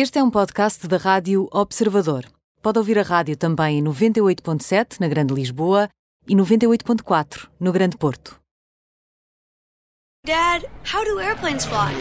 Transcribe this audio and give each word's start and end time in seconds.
Este 0.00 0.20
é 0.20 0.22
um 0.22 0.30
podcast 0.30 0.86
da 0.86 0.96
Rádio 0.96 1.48
Observador. 1.50 2.24
Pode 2.62 2.78
ouvir 2.78 3.00
a 3.00 3.02
rádio 3.02 3.36
também 3.36 3.80
em 3.80 3.82
98.7 3.82 5.00
na 5.00 5.08
Grande 5.08 5.34
Lisboa 5.34 5.88
e 6.24 6.36
98.4 6.36 7.48
no 7.58 7.72
Grande 7.72 7.96
Porto. 7.96 8.38
Dad, 10.24 10.64
how 10.84 11.04
do 11.04 11.18
airplanes 11.18 11.64
fly? 11.64 11.92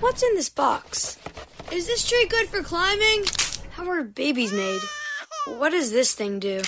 What's 0.00 0.22
in 0.22 0.36
this 0.36 0.48
box? 0.48 1.18
Is 1.70 1.84
this 1.84 2.08
tree 2.08 2.26
good 2.30 2.48
for 2.48 2.62
climbing? 2.62 3.26
How 3.76 3.90
are 3.90 4.04
babies 4.04 4.50
made? 4.50 4.80
What 5.58 5.72
does 5.72 5.90
this 5.90 6.14
thing 6.14 6.38
do? 6.38 6.62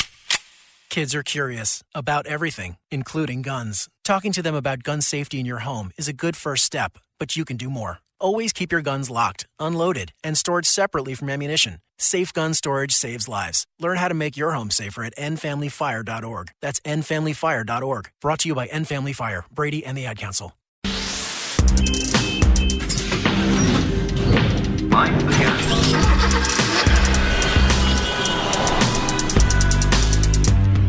Kids 0.91 1.15
are 1.15 1.23
curious 1.23 1.83
about 1.95 2.27
everything, 2.27 2.77
including 2.91 3.41
guns. 3.41 3.89
Talking 4.05 4.33
to 4.33 4.43
them 4.43 4.55
about 4.55 4.83
gun 4.83 5.01
safety 5.01 5.41
in 5.41 5.47
your 5.47 5.61
home 5.61 5.93
is 5.97 6.07
a 6.07 6.13
good 6.13 6.37
first 6.37 6.67
step, 6.67 6.99
but 7.19 7.35
you 7.35 7.47
can 7.47 7.57
do 7.57 7.71
more. 7.71 8.01
Always 8.19 8.53
keep 8.53 8.73
your 8.73 8.81
guns 8.81 9.11
locked, 9.11 9.47
unloaded, 9.61 10.13
and 10.25 10.39
stored 10.39 10.65
separately 10.65 11.15
from 11.15 11.29
ammunition. 11.29 11.81
Safe 11.99 12.33
gun 12.33 12.55
storage 12.55 12.93
saves 12.93 13.29
lives. 13.29 13.67
Learn 13.79 13.99
how 13.99 14.09
to 14.09 14.15
make 14.15 14.37
your 14.37 14.53
home 14.53 14.71
safer 14.71 15.05
at 15.05 15.15
nfamilyfire.org. 15.17 16.51
That's 16.63 16.81
nfamilyfire.org. 16.81 18.11
Brought 18.21 18.39
to 18.41 18.49
you 18.49 18.55
by 18.55 18.67
End 18.67 18.89
Family 18.89 19.13
Fire, 19.13 19.45
Brady, 19.53 19.85
and 19.85 19.97
the 19.97 20.07
Ad 20.07 20.19
Council. 20.19 20.53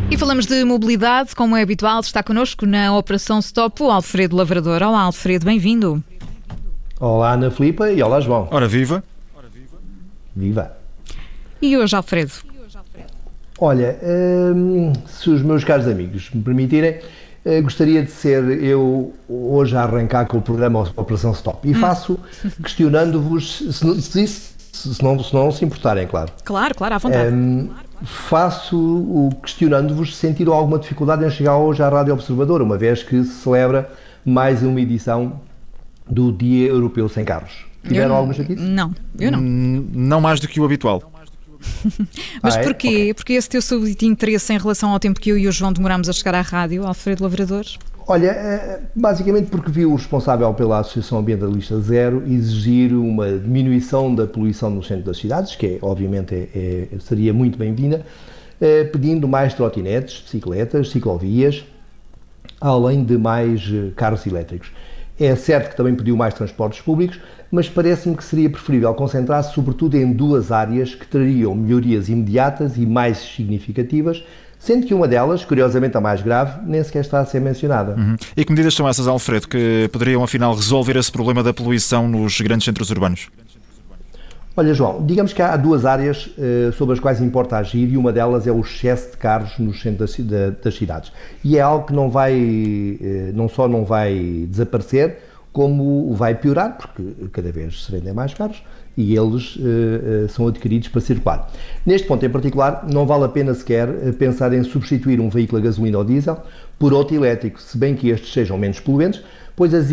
E 0.10 0.18
falamos 0.18 0.46
de 0.46 0.64
mobilidade, 0.64 1.36
como 1.36 1.58
é 1.58 1.62
habitual, 1.62 2.00
está 2.00 2.24
connosco 2.24 2.66
na 2.66 2.96
Operação 2.98 3.40
Stop 3.40 3.84
o 3.84 3.92
Alfredo 3.92 4.36
Lavrador. 4.38 4.82
Olá, 4.82 5.02
Alfredo, 5.02 5.46
bem-vindo. 5.46 6.02
Olá, 7.00 7.34
Ana 7.34 7.52
Filipa 7.52 7.92
e 7.92 8.02
olá, 8.02 8.20
João. 8.20 8.48
Ora, 8.50 8.68
viva. 8.68 9.04
Viva. 10.36 10.72
E 11.62 11.78
hoje, 11.78 11.96
Alfredo? 11.96 12.32
Olha, 13.60 14.00
hum, 14.56 14.94
se 15.06 15.30
os 15.30 15.44
meus 15.44 15.64
caros 15.64 15.88
amigos 15.88 16.32
me 16.32 16.42
permitirem, 16.42 17.00
eh, 17.46 17.62
gostaria 17.62 18.02
de 18.02 18.10
ser 18.10 18.64
eu 18.64 19.14
hoje 19.30 19.76
a 19.78 19.84
arrancar 19.84 20.26
com 20.26 20.40
o 20.40 20.42
programa 20.42 20.92
Operação 20.96 21.32
Stop. 21.34 21.70
E 21.70 21.74
faço 21.76 22.20
questionando-vos, 22.64 23.60
se, 23.60 24.02
se, 24.02 24.28
se, 24.28 25.04
não, 25.04 25.24
se 25.24 25.34
não 25.36 25.52
se 25.52 25.64
importarem, 25.66 26.08
claro. 26.08 26.32
Claro, 26.44 26.74
claro, 26.74 26.96
à 26.96 26.98
vontade. 26.98 27.32
Hum, 27.32 27.70
faço 28.04 28.76
o 28.76 29.30
questionando-vos 29.44 30.16
se 30.16 30.28
sentiram 30.28 30.54
alguma 30.54 30.80
dificuldade 30.80 31.24
em 31.24 31.30
chegar 31.30 31.58
hoje 31.58 31.84
à 31.84 31.90
Rádio 31.90 32.14
Observador, 32.16 32.60
uma 32.64 32.78
vez 32.78 33.04
que 33.04 33.24
se 33.24 33.44
celebra 33.44 33.88
mais 34.26 34.64
uma 34.64 34.82
edição 34.82 35.40
do 36.10 36.32
Dia 36.32 36.68
Europeu 36.68 37.08
Sem 37.10 37.24
Carros. 37.26 37.66
Tiveram 37.84 38.10
Eu- 38.12 38.16
alguma 38.16 38.34
chatice? 38.34 38.62
Não, 38.62 38.94
eu 39.20 39.32
não. 39.32 39.40
Hum, 39.40 39.88
Não 39.94 40.22
mais 40.22 40.40
do 40.40 40.48
que 40.48 40.60
o 40.60 40.66
habitual. 40.66 41.02
Mas 42.44 42.56
Ah, 42.56 42.60
é? 42.60 42.64
porquê? 42.64 42.88
Ok. 42.88 43.14
Porque 43.16 43.34
esse 43.34 43.50
teu 43.50 43.62
súbito 43.62 44.06
interesse 44.06 44.54
em 44.54 44.58
relação 44.58 44.92
ao 44.92 45.00
tempo 45.00 45.20
que 45.20 45.30
eu 45.30 45.38
e 45.38 45.48
o 45.48 45.52
João 45.52 45.74
demorámos 45.74 46.08
a 46.10 46.14
chegar 46.14 46.36
à 46.36 46.42
rádio, 46.42 46.86
Alfredo 46.86 47.24
Lavrador? 47.24 47.66
Olha, 48.10 48.28
eh, 48.30 48.80
basicamente 48.96 49.48
porque 49.50 49.70
viu 49.70 49.92
o 49.92 49.96
responsável 49.96 50.54
pela 50.54 50.80
Associação 50.80 51.18
Ambientalista 51.20 51.78
Zero 51.82 52.24
exigir 52.26 52.94
uma 52.94 53.30
diminuição 53.38 54.14
da 54.16 54.26
poluição 54.26 54.70
no 54.70 54.82
centro 54.82 55.06
das 55.06 55.18
cidades, 55.18 55.56
que 55.56 55.66
é, 55.66 55.78
obviamente 55.82 56.34
é- 56.34 56.88
é- 56.94 57.00
seria 57.00 57.34
muito 57.34 57.58
bem-vinda, 57.58 58.06
eh, 58.62 58.86
pedindo 58.86 59.28
mais 59.28 59.54
trotinetes, 59.54 60.22
bicicletas, 60.22 60.90
ciclovias, 60.90 61.66
além 62.62 63.04
de 63.04 63.18
mais 63.18 63.62
eh, 63.70 63.92
carros 63.96 64.26
elétricos. 64.26 64.72
É 65.20 65.36
certo 65.36 65.72
que 65.72 65.78
também 65.78 65.96
pediu 65.96 66.16
mais 66.16 66.34
transportes 66.34 66.82
públicos, 66.82 67.20
mas 67.52 67.68
parece-me 67.68 68.16
que 68.16 68.24
seria 68.24 68.50
preferível 68.50 68.94
concentrar-se 68.94 69.54
sobretudo 69.54 69.96
em 69.96 70.12
duas 70.12 70.52
áreas 70.52 70.94
que 70.94 71.08
trariam 71.08 71.56
melhorias 71.56 72.10
imediatas 72.10 72.78
e 72.78 72.86
mais 72.86 73.18
significativas, 73.18 74.24
sendo 74.60 74.86
que 74.86 74.94
uma 74.94 75.08
delas, 75.08 75.46
curiosamente 75.46 75.98
a 75.98 76.02
mais 76.02 76.22
grave, 76.22 76.60
nem 76.66 76.84
sequer 76.84 77.02
está 77.02 77.20
a 77.20 77.26
ser 77.26 77.40
mencionada. 77.40 77.96
E 78.36 78.44
que 78.44 78.52
medidas 78.52 78.74
são 78.74 78.88
essas, 78.88 79.08
Alfredo, 79.08 79.48
que 79.48 79.90
poderiam 79.92 80.24
afinal 80.24 80.54
resolver 80.54 80.98
esse 80.98 81.12
problema 81.12 81.42
da 81.42 81.54
poluição 81.54 82.08
nos 82.08 82.40
grandes 82.42 82.66
centros 82.66 82.90
urbanos? 82.90 83.28
Olha, 84.60 84.74
João, 84.74 85.06
digamos 85.06 85.34
que 85.34 85.42
há 85.44 85.56
duas 85.56 85.86
áreas 85.86 86.32
eh, 86.36 86.72
sobre 86.76 86.96
as 86.96 87.00
quais 87.00 87.22
importa 87.22 87.58
agir 87.58 87.92
e 87.92 87.96
uma 87.96 88.12
delas 88.12 88.48
é 88.48 88.52
o 88.52 88.60
excesso 88.60 89.12
de 89.12 89.18
carros 89.18 89.56
nos 89.60 89.80
centros 89.84 90.18
das, 90.18 90.58
das 90.64 90.76
cidades. 90.76 91.12
E 91.44 91.58
é 91.58 91.62
algo 91.62 91.86
que 91.86 91.94
não 91.94 92.10
vai, 92.10 92.34
eh, 92.34 93.32
não 93.36 93.48
só 93.48 93.68
não 93.68 93.86
vai 93.86 94.48
desaparecer, 94.50 95.20
como 95.54 96.12
vai 96.16 96.34
piorar, 96.34 96.76
porque 96.76 97.04
cada 97.32 97.52
vez 97.52 97.86
se 97.86 97.92
vendem 97.92 98.12
mais 98.14 98.34
carros 98.34 98.64
e 98.98 99.16
eles 99.16 99.60
eh, 99.62 100.28
são 100.28 100.48
adquiridos 100.48 100.88
para 100.88 101.02
circular. 101.02 101.52
Neste 101.86 102.08
ponto 102.08 102.26
em 102.26 102.30
particular, 102.30 102.84
não 102.92 103.06
vale 103.06 103.26
a 103.26 103.30
pena 103.30 103.54
sequer 103.54 103.88
pensar 104.18 104.52
em 104.54 104.64
substituir 104.64 105.20
um 105.20 105.30
veículo 105.30 105.62
a 105.62 105.66
gasolina 105.66 106.00
ou 106.00 106.04
diesel 106.04 106.42
por 106.80 106.94
outro 106.94 107.16
elétrico, 107.16 107.62
se 107.62 107.78
bem 107.78 107.94
que 107.94 108.10
estes 108.10 108.34
sejam 108.34 108.58
menos 108.58 108.80
poluentes, 108.80 109.22
pois 109.56 109.72
as, 109.72 109.86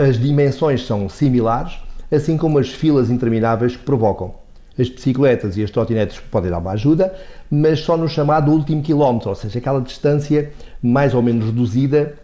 as 0.00 0.18
dimensões 0.18 0.86
são 0.86 1.06
similares, 1.06 1.84
assim 2.10 2.36
como 2.36 2.58
as 2.58 2.68
filas 2.68 3.10
intermináveis 3.10 3.76
que 3.76 3.82
provocam. 3.82 4.34
As 4.78 4.88
bicicletas 4.88 5.56
e 5.56 5.62
as 5.62 5.70
trotinetes 5.70 6.20
podem 6.30 6.50
dar 6.50 6.58
uma 6.58 6.72
ajuda, 6.72 7.14
mas 7.50 7.80
só 7.80 7.96
no 7.96 8.08
chamado 8.08 8.52
último 8.52 8.82
quilómetro, 8.82 9.30
ou 9.30 9.34
seja, 9.34 9.58
aquela 9.58 9.80
distância 9.80 10.50
mais 10.82 11.14
ou 11.14 11.22
menos 11.22 11.46
reduzida 11.46 12.14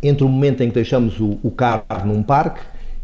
entre 0.00 0.24
o 0.24 0.28
momento 0.28 0.62
em 0.62 0.68
que 0.68 0.74
deixamos 0.74 1.18
o, 1.18 1.38
o 1.42 1.50
carro 1.50 2.06
num 2.06 2.22
parque 2.22 2.60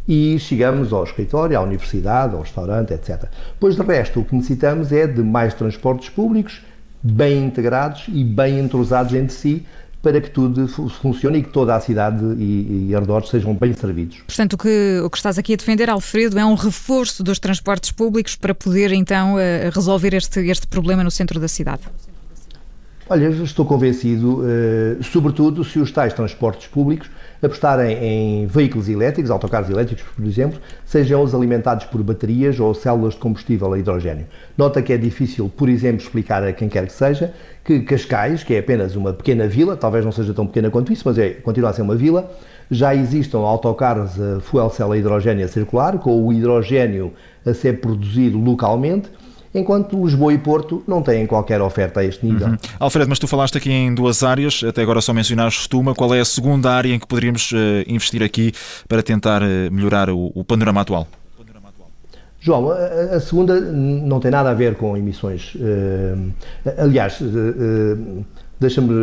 e 0.07 0.39
chegamos 0.39 0.93
ao 0.93 1.05
escritório, 1.05 1.57
à 1.57 1.61
universidade, 1.61 2.35
ao 2.35 2.43
restaurante, 2.43 2.93
etc. 2.93 3.25
Pois 3.59 3.77
de 3.77 3.83
resto, 3.83 4.21
o 4.21 4.25
que 4.25 4.35
necessitamos 4.35 4.93
é 4.93 5.07
de 5.07 5.23
mais 5.23 5.55
transportes 5.55 6.09
públicos, 6.09 6.63
bem 7.03 7.45
integrados 7.45 8.07
e 8.09 8.23
bem 8.23 8.59
entrosados 8.59 9.15
entre 9.15 9.33
si, 9.33 9.67
para 10.03 10.21
que 10.21 10.31
tudo 10.31 10.67
fu- 10.67 10.89
funcione 10.89 11.39
e 11.39 11.43
que 11.43 11.51
toda 11.51 11.75
a 11.75 11.81
cidade 11.81 12.25
e, 12.39 12.89
e 12.89 12.95
arredores 12.95 13.29
sejam 13.29 13.55
bem 13.55 13.73
servidos. 13.75 14.19
Portanto, 14.27 14.55
o 14.55 14.59
que, 14.59 15.01
o 15.05 15.11
que 15.11 15.17
estás 15.19 15.39
aqui 15.39 15.53
a 15.53 15.57
defender, 15.57 15.91
Alfredo, 15.91 16.39
é 16.39 16.45
um 16.45 16.55
reforço 16.55 17.23
dos 17.23 17.39
transportes 17.39 17.91
públicos 17.93 18.35
para 18.37 18.55
poder 18.55 18.93
então 18.93 19.39
eh, 19.39 19.71
resolver 19.73 20.15
este, 20.15 20.41
este 20.49 20.67
problema 20.67 21.05
no 21.05 21.11
centro 21.11 21.39
da 21.39 21.49
cidade. 21.49 21.83
Olha, 23.13 23.25
eu 23.25 23.43
estou 23.43 23.67
convencido, 23.67 24.45
eh, 24.47 25.03
sobretudo 25.03 25.65
se 25.65 25.81
os 25.81 25.91
tais 25.91 26.13
transportes 26.15 26.69
públicos 26.69 27.11
apostarem 27.43 27.97
em 27.97 28.47
veículos 28.47 28.89
elétricos, 28.89 29.33
autocarros 29.33 29.69
elétricos, 29.69 30.05
por 30.15 30.25
exemplo, 30.25 30.61
sejam 30.87 31.21
os 31.21 31.35
alimentados 31.35 31.87
por 31.87 32.01
baterias 32.05 32.61
ou 32.61 32.73
células 32.73 33.15
de 33.15 33.19
combustível 33.19 33.73
a 33.73 33.79
hidrogênio. 33.81 34.27
Nota 34.57 34.81
que 34.81 34.93
é 34.93 34.97
difícil, 34.97 35.49
por 35.49 35.69
exemplo, 35.69 36.01
explicar 36.01 36.45
a 36.45 36.53
quem 36.53 36.69
quer 36.69 36.87
que 36.87 36.93
seja 36.93 37.35
que 37.65 37.81
Cascais, 37.81 38.45
que 38.45 38.55
é 38.55 38.61
apenas 38.61 38.95
uma 38.95 39.13
pequena 39.13 39.49
vila, 39.49 39.77
talvez 39.77 40.05
não 40.05 40.13
seja 40.13 40.33
tão 40.33 40.47
pequena 40.47 40.71
quanto 40.71 40.93
isso, 40.93 41.03
mas 41.05 41.19
é, 41.19 41.31
continua 41.31 41.71
a 41.71 41.73
ser 41.73 41.83
uma 41.83 41.97
vila, 41.97 42.31
já 42.71 42.95
existam 42.95 43.39
autocarros 43.39 44.21
a 44.21 44.39
fuel 44.39 44.71
cell 44.71 44.93
a 44.93 44.97
hidrogênio 44.97 45.45
a 45.45 45.49
circular, 45.49 45.99
com 45.99 46.25
o 46.25 46.33
hidrogênio 46.33 47.13
a 47.45 47.53
ser 47.55 47.81
produzido 47.81 48.39
localmente, 48.39 49.11
enquanto 49.55 50.03
Lisboa 50.05 50.33
e 50.33 50.39
Porto 50.39 50.83
não 50.87 51.03
têm 51.03 51.27
qualquer 51.27 51.61
oferta 51.61 52.01
a 52.01 52.05
este 52.05 52.25
nível. 52.25 52.57
Alfredo, 52.79 53.09
mas 53.09 53.19
tu 53.19 53.27
falaste 53.27 53.57
aqui 53.59 53.71
em 53.71 53.95
duas 53.95 54.23
áreas, 54.23 54.63
até 54.67 54.83
agora 54.83 55.01
só 55.01 55.13
mencionaste 55.13 55.75
uma. 55.75 55.95
Qual 55.95 56.15
é 56.15 56.21
a 56.21 56.25
segunda 56.25 56.71
área 56.71 56.95
em 56.95 56.99
que 56.99 57.07
poderíamos 57.07 57.51
eh, 57.55 57.85
investir 57.89 58.23
aqui 58.23 58.53
para 58.89 59.03
tentar 59.03 59.43
eh, 59.43 59.69
melhorar 59.71 60.11
o, 60.11 60.31
o 60.35 60.45
panorama 60.45 60.81
atual? 60.81 61.07
João, 62.43 62.71
a, 62.71 63.21
segunda 63.21 63.61
não 63.61 64.19
tem 64.19 64.31
nada 64.31 64.51
a 64.51 64.55
ver 64.55 64.75
com 64.77 64.97
emissões. 64.97 65.55
eh, 65.61 66.75
aliás, 66.79 67.19
deixa-me 68.59 68.95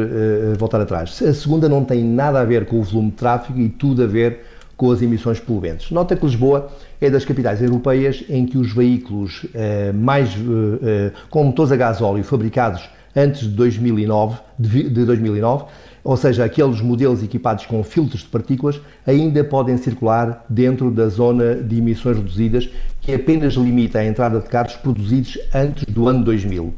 voltar 0.58 0.81
atrás. 0.81 1.22
A 1.22 1.34
segunda 1.34 1.69
não 1.69 1.85
tem 1.85 2.03
nada 2.03 2.41
a 2.41 2.46
ver 2.46 2.66
com 2.66 2.79
o 2.79 2.84
volume 2.84 3.12
de 3.12 3.18
tráfego 3.18 3.59
e 3.59 3.69
tudo 3.69 4.03
a 4.03 4.08
ver 4.08 4.44
com 4.77 4.91
as 4.91 5.01
emissões 5.01 5.39
poluentes. 5.39 5.91
Nota 5.91 6.15
que 6.15 6.23
Lisboa 6.25 6.69
é 7.01 7.09
das 7.09 7.25
capitais 7.25 7.61
europeias 7.61 8.23
em 8.29 8.45
que 8.45 8.57
os 8.57 8.71
veículos 8.71 9.45
eh, 9.53 9.91
mais 9.91 10.29
eh, 10.29 10.37
eh, 10.84 11.11
com 11.29 11.43
motores 11.43 11.72
a 11.72 11.75
gasóleo 11.75 12.23
fabricados 12.23 12.87
antes 13.16 13.41
de 13.41 13.49
2009, 13.49 14.37
de 14.59 14.90
de 14.90 15.03
2009 15.03 15.66
ou 16.07 16.16
seja, 16.16 16.46
aqueles 16.46 16.79
modelos 16.79 17.22
equipados 17.22 17.66
com 17.66 17.84
filtros 17.84 18.22
de 18.22 18.29
partículas 18.29 18.79
ainda 19.05 19.43
podem 19.43 19.75
circular 19.75 20.46
dentro 20.47 20.90
da 20.90 21.09
zona 21.09 21.55
de 21.55 21.79
emissões 21.79 22.16
reduzidas 22.16 22.69
que 23.02 23.13
apenas 23.13 23.55
limita 23.55 23.99
a 23.99 24.05
entrada 24.05 24.40
de 24.40 24.47
carros 24.47 24.78
produzidos 24.78 25.37
antes 25.53 25.84
do 25.84 26.07
ano 26.07 26.23
2000. 26.23 26.73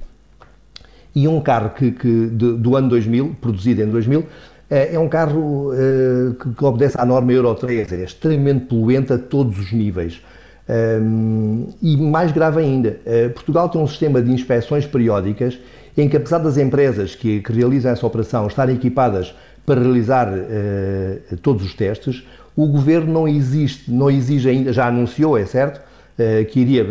E 1.15 1.27
um 1.27 1.39
carro 1.41 1.69
que, 1.71 1.91
que 1.91 2.27
de- 2.27 2.53
do 2.53 2.75
ano 2.75 2.89
2000, 2.89 3.35
produzido 3.39 3.83
em 3.83 3.87
2000, 3.87 4.21
eh, 4.21 4.25
é 4.69 4.99
um 4.99 5.09
carro 5.09 5.73
eh, 5.73 6.35
que, 6.55 6.63
obedece 6.63 6.95
à 6.99 7.05
norma 7.05 7.33
Euro 7.33 7.55
3, 7.55 7.91
é 7.91 8.03
extremamente 8.03 8.65
poluente 8.65 9.11
a 9.11 9.17
todos 9.17 9.57
os 9.57 9.71
níveis. 9.71 10.21
Um, 11.01 11.67
e 11.81 11.97
mais 11.97 12.31
grave 12.31 12.59
ainda, 12.59 12.99
eh, 13.03 13.29
Portugal 13.29 13.67
tem 13.69 13.81
um 13.81 13.87
sistema 13.87 14.21
de 14.21 14.31
inspeções 14.31 14.85
periódicas 14.85 15.57
em 15.97 16.07
que, 16.07 16.15
apesar 16.15 16.37
das 16.37 16.57
empresas 16.57 17.15
que, 17.15 17.41
que 17.41 17.51
realizam 17.51 17.91
essa 17.91 18.05
operação 18.05 18.45
estarem 18.45 18.75
equipadas 18.75 19.33
para 19.65 19.81
realizar 19.81 20.31
eh, 20.31 21.17
todos 21.41 21.65
os 21.65 21.73
testes, 21.73 22.23
o 22.55 22.67
governo 22.67 23.11
não 23.11 23.27
existe, 23.27 23.91
não 23.91 24.11
exige 24.11 24.47
ainda, 24.47 24.71
já 24.71 24.87
anunciou, 24.87 25.37
é 25.37 25.45
certo, 25.45 25.81
que 26.51 26.59
iria 26.59 26.85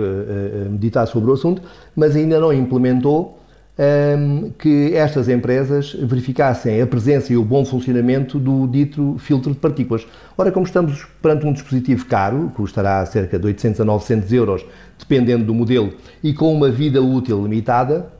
meditar 0.70 1.06
sobre 1.06 1.30
o 1.30 1.34
assunto, 1.34 1.60
mas 1.94 2.16
ainda 2.16 2.40
não 2.40 2.50
implementou 2.50 3.37
ehm, 3.78 4.50
que 4.58 4.94
estas 4.94 5.28
empresas 5.28 5.94
verificassem 5.94 6.82
a 6.82 6.86
presença 6.86 7.32
e 7.32 7.36
o 7.36 7.44
bom 7.44 7.64
funcionamento 7.64 8.38
do 8.38 8.66
dito 8.66 9.16
filtro 9.18 9.52
de 9.52 9.58
partículas. 9.58 10.06
Ora, 10.36 10.50
como 10.50 10.66
estamos 10.66 11.06
perante 11.22 11.46
um 11.46 11.52
dispositivo 11.52 12.04
caro, 12.06 12.52
custará 12.54 13.04
cerca 13.06 13.38
de 13.38 13.46
800 13.46 13.80
a 13.80 13.84
900 13.84 14.32
euros, 14.32 14.66
dependendo 14.98 15.44
do 15.44 15.54
modelo, 15.54 15.92
e 16.22 16.34
com 16.34 16.52
uma 16.52 16.70
vida 16.70 17.00
útil 17.00 17.42
limitada, 17.42 18.10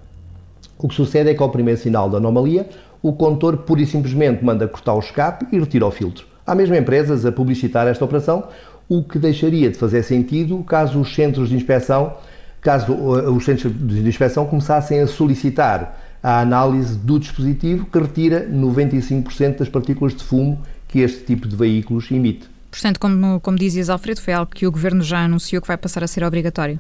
o 0.79 0.87
que 0.87 0.95
sucede 0.95 1.31
é 1.31 1.35
que 1.35 1.43
ao 1.43 1.51
primeiro 1.51 1.81
sinal 1.81 2.09
de 2.09 2.17
anomalia, 2.17 2.69
o 3.03 3.13
condutor 3.13 3.59
pura 3.59 3.81
e 3.81 3.87
simplesmente 3.87 4.45
manda 4.45 4.67
cortar 4.69 4.95
o 4.95 5.01
escape 5.01 5.47
e 5.53 5.59
retira 5.59 5.87
o 5.87 5.91
filtro. 5.91 6.27
Há 6.47 6.55
mesmo 6.55 6.75
empresas 6.75 7.27
a 7.27 7.33
publicitar 7.33 7.87
esta 7.87 8.05
operação, 8.05 8.45
o 8.89 9.03
que 9.03 9.19
deixaria 9.19 9.71
de 9.71 9.77
fazer 9.77 10.03
sentido 10.03 10.63
caso 10.65 11.01
os 11.01 11.15
centros 11.15 11.51
de 11.51 11.57
inspeção, 11.57 12.15
caso 12.61 12.93
uh, 12.93 13.33
os 13.33 13.45
centros 13.45 13.73
de 13.73 14.09
inspeção 14.09 14.47
começassem 14.47 15.01
a 15.01 15.07
solicitar 15.07 15.99
a 16.23 16.41
análise 16.41 16.97
do 16.97 17.19
dispositivo 17.19 17.87
que 17.87 17.99
retira 17.99 18.49
95% 18.49 19.59
das 19.59 19.69
partículas 19.69 20.15
de 20.15 20.25
fumo 20.25 20.61
que 20.89 21.01
este 21.01 21.25
tipo 21.25 21.47
de 21.47 21.55
veículos 21.55 22.11
emite. 22.11 22.49
Portanto, 22.71 22.99
como, 22.99 23.41
como 23.41 23.57
dizias, 23.57 23.89
Alfredo, 23.89 24.21
foi 24.21 24.35
algo 24.35 24.51
que 24.51 24.67
o 24.67 24.71
Governo 24.71 25.03
já 25.03 25.25
anunciou 25.25 25.63
que 25.63 25.69
vai 25.69 25.77
passar 25.77 26.03
a 26.03 26.07
ser 26.07 26.25
obrigatório. 26.25 26.79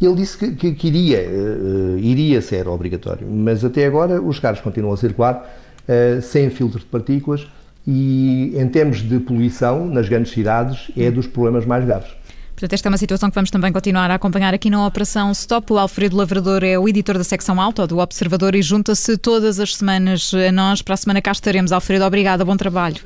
Ele 0.00 0.14
disse 0.14 0.36
que, 0.36 0.50
que, 0.52 0.72
que 0.72 0.88
iria, 0.88 1.26
uh, 1.26 1.98
iria 1.98 2.42
ser 2.42 2.68
obrigatório, 2.68 3.26
mas 3.30 3.64
até 3.64 3.86
agora 3.86 4.20
os 4.20 4.38
carros 4.38 4.60
continuam 4.60 4.92
a 4.92 4.96
circular 4.96 5.48
uh, 5.88 6.20
sem 6.20 6.50
filtro 6.50 6.80
de 6.80 6.84
partículas, 6.86 7.46
e, 7.86 8.52
em 8.56 8.68
termos 8.68 8.98
de 8.98 9.18
poluição 9.20 9.86
nas 9.86 10.08
grandes 10.08 10.32
cidades, 10.32 10.90
é 10.96 11.10
dos 11.10 11.26
problemas 11.26 11.64
mais 11.64 11.84
graves. 11.84 12.10
Portanto, 12.56 12.72
esta 12.72 12.88
é 12.88 12.90
uma 12.90 12.96
situação 12.96 13.28
que 13.28 13.34
vamos 13.34 13.50
também 13.50 13.70
continuar 13.70 14.10
a 14.10 14.14
acompanhar 14.14 14.54
aqui 14.54 14.70
na 14.70 14.86
Operação 14.86 15.30
Stop. 15.32 15.74
O 15.74 15.78
Alfredo 15.78 16.16
Lavrador 16.16 16.64
é 16.64 16.78
o 16.78 16.88
editor 16.88 17.18
da 17.18 17.24
secção 17.24 17.60
alta 17.60 17.86
do 17.86 17.98
Observador 17.98 18.54
e 18.54 18.62
junta-se 18.62 19.18
todas 19.18 19.60
as 19.60 19.76
semanas 19.76 20.32
a 20.32 20.50
nós. 20.50 20.80
Para 20.80 20.94
a 20.94 20.96
semana 20.96 21.20
cá 21.20 21.32
estaremos. 21.32 21.70
Alfredo, 21.70 22.06
obrigada, 22.06 22.46
bom 22.46 22.56
trabalho. 22.56 22.96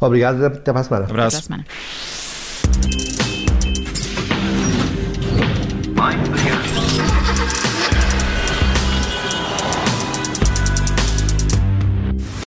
Obrigado, 0.00 0.42
até 0.46 0.72
para 0.72 0.80
a 0.80 0.84
semana. 0.84 1.04
Abraço. 1.04 1.36
Até 1.36 1.48
para 1.48 1.60
a 1.60 1.64
semana. 6.96 7.11